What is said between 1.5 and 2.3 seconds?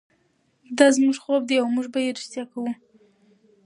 او موږ به یې